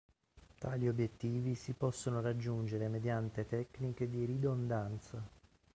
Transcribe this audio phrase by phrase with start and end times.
[0.57, 5.21] Tali obiettivi si possono raggiungere mediante tecniche di ridondanza.